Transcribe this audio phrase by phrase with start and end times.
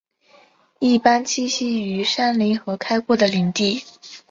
[0.79, 3.83] 一般栖息于山林和开阔的林地。